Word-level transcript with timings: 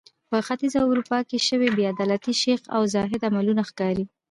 په 0.29 0.37
ختیځه 0.47 0.79
اروپا 0.89 1.19
کې 1.29 1.37
شوې 1.47 1.69
بې 1.75 1.83
عدالتۍ 1.93 2.33
شیخ 2.41 2.61
او 2.75 2.81
زاهد 2.93 3.21
عملونه 3.29 3.61
ښکاري. 3.69 4.05